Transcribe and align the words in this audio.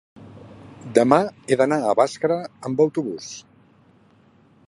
demà 0.97 1.19
he 1.51 1.57
d'anar 1.61 1.79
a 1.85 1.93
Bàscara 2.01 2.39
amb 2.71 2.83
autobús. 2.89 3.31